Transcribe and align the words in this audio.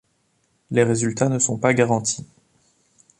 Les 0.71 0.83
résultats 0.83 1.29
ne 1.29 1.37
sont 1.37 1.57
pas 1.59 1.75
garantis. 1.75 2.25